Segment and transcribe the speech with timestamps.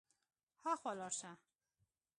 [0.63, 1.31] هاخوا لاړ شه.